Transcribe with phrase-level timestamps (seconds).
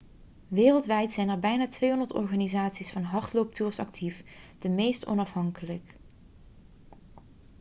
[0.47, 4.23] wereldwijd zijn er bijna 200 organisaties voor hardlooptours actief
[4.59, 5.95] de meeste onafhankelijk